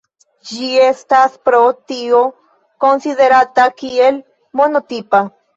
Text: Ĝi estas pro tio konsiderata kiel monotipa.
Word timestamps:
Ĝi 0.51 0.69
estas 0.85 1.35
pro 1.49 1.59
tio 1.91 2.23
konsiderata 2.87 3.69
kiel 3.83 4.21
monotipa. 4.63 5.25